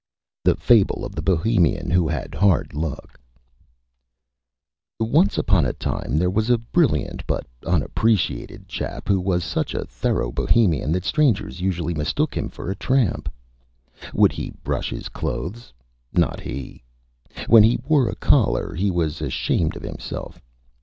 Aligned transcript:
_THE 0.43 0.55
FABLE 0.55 1.05
OF 1.05 1.13
THE 1.13 1.21
BOHEMIAN 1.21 1.91
WHO 1.91 2.07
HAD 2.07 2.33
HARD 2.33 2.73
LUCK 2.73 3.19
Once 4.99 5.37
upon 5.37 5.63
a 5.63 5.73
Time 5.73 6.17
there 6.17 6.31
was 6.31 6.49
a 6.49 6.57
Brilliant 6.57 7.23
but 7.27 7.45
Unappreciated 7.67 8.67
Chap 8.67 9.07
who 9.07 9.21
was 9.21 9.43
such 9.43 9.75
a 9.75 9.85
Thorough 9.85 10.31
Bohemian 10.31 10.91
that 10.93 11.05
Strangers 11.05 11.61
usually 11.61 11.93
mistook 11.93 12.35
him 12.35 12.49
for 12.49 12.71
a 12.71 12.75
Tramp. 12.75 13.31
Would 14.11 14.31
he 14.31 14.53
brush 14.63 14.89
his 14.89 15.07
Clothes? 15.07 15.71
Not 16.11 16.39
he. 16.39 16.81
When 17.45 17.61
he 17.61 17.77
wore 17.87 18.09
a 18.09 18.15
Collar 18.15 18.73
he 18.73 18.89
was 18.89 19.21
Ashamed 19.21 19.75
of 19.75 19.83
himself. 19.83 20.41